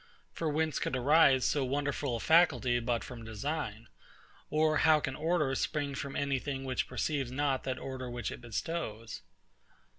For 0.33 0.49
whence 0.49 0.79
could 0.79 0.95
arise 0.95 1.45
so 1.45 1.63
wonderful 1.63 2.15
a 2.15 2.19
faculty 2.19 2.79
but 2.79 3.03
from 3.03 3.23
design? 3.23 3.87
Or 4.49 4.77
how 4.77 4.99
can 4.99 5.15
order 5.15 5.53
spring 5.53 5.93
from 5.93 6.15
any 6.15 6.39
thing 6.39 6.63
which 6.65 6.87
perceives 6.87 7.31
not 7.31 7.65
that 7.65 7.77
order 7.77 8.09
which 8.09 8.31
it 8.31 8.41
bestows? 8.41 9.21